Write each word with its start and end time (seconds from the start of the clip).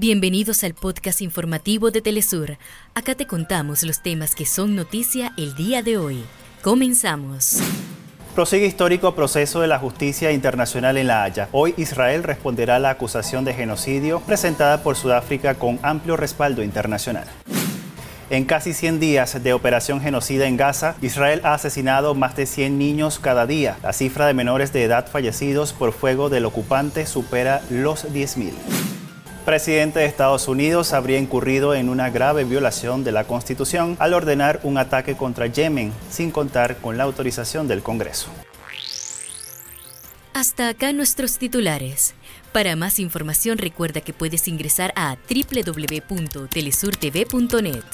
Bienvenidos 0.00 0.64
al 0.64 0.72
podcast 0.72 1.20
informativo 1.20 1.90
de 1.90 2.00
Telesur. 2.00 2.56
Acá 2.94 3.14
te 3.14 3.26
contamos 3.26 3.82
los 3.82 4.02
temas 4.02 4.34
que 4.34 4.46
son 4.46 4.74
noticia 4.74 5.34
el 5.36 5.54
día 5.54 5.82
de 5.82 5.98
hoy. 5.98 6.24
Comenzamos. 6.62 7.58
Prosigue 8.34 8.64
histórico 8.64 9.14
proceso 9.14 9.60
de 9.60 9.66
la 9.66 9.78
justicia 9.78 10.32
internacional 10.32 10.96
en 10.96 11.08
La 11.08 11.24
Haya. 11.24 11.50
Hoy 11.52 11.74
Israel 11.76 12.22
responderá 12.22 12.76
a 12.76 12.78
la 12.78 12.88
acusación 12.88 13.44
de 13.44 13.52
genocidio 13.52 14.20
presentada 14.20 14.82
por 14.82 14.96
Sudáfrica 14.96 15.56
con 15.56 15.78
amplio 15.82 16.16
respaldo 16.16 16.62
internacional. 16.62 17.26
En 18.30 18.46
casi 18.46 18.72
100 18.72 18.98
días 18.98 19.42
de 19.42 19.52
operación 19.52 20.00
genocida 20.00 20.46
en 20.46 20.56
Gaza, 20.56 20.96
Israel 21.02 21.42
ha 21.44 21.52
asesinado 21.52 22.14
más 22.14 22.34
de 22.34 22.46
100 22.46 22.78
niños 22.78 23.18
cada 23.18 23.46
día. 23.46 23.76
La 23.82 23.92
cifra 23.92 24.26
de 24.26 24.32
menores 24.32 24.72
de 24.72 24.84
edad 24.84 25.06
fallecidos 25.06 25.74
por 25.74 25.92
fuego 25.92 26.30
del 26.30 26.46
ocupante 26.46 27.04
supera 27.04 27.60
los 27.68 28.06
10.000 28.06 28.52
presidente 29.42 30.00
de 30.00 30.06
Estados 30.06 30.48
Unidos 30.48 30.92
habría 30.92 31.18
incurrido 31.18 31.74
en 31.74 31.88
una 31.88 32.10
grave 32.10 32.44
violación 32.44 33.04
de 33.04 33.12
la 33.12 33.24
Constitución 33.24 33.96
al 33.98 34.14
ordenar 34.14 34.60
un 34.62 34.78
ataque 34.78 35.16
contra 35.16 35.46
Yemen 35.46 35.92
sin 36.10 36.30
contar 36.30 36.76
con 36.78 36.96
la 36.96 37.04
autorización 37.04 37.68
del 37.68 37.82
Congreso. 37.82 38.28
Hasta 40.34 40.68
acá 40.68 40.92
nuestros 40.92 41.38
titulares. 41.38 42.14
Para 42.52 42.76
más 42.76 42.98
información 42.98 43.58
recuerda 43.58 44.00
que 44.00 44.12
puedes 44.12 44.48
ingresar 44.48 44.92
a 44.96 45.16
www.telesurtv.net. 45.28 47.84